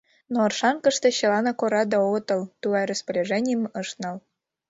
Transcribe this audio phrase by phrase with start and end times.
[0.31, 4.17] Но Оршанкыште чыланак ораде огытыл, тугай распоряженийым ышт нал.